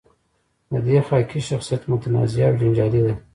[0.71, 3.13] د دې خاکې شخصیت متنازعه او جنجالي دی.